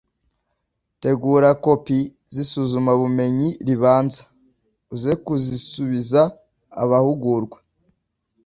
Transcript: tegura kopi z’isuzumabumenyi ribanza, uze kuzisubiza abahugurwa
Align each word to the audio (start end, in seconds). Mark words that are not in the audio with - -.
tegura 1.01 1.49
kopi 1.65 1.97
z’isuzumabumenyi 2.33 3.49
ribanza, 3.67 4.21
uze 4.93 5.11
kuzisubiza 5.25 6.21
abahugurwa 6.81 7.57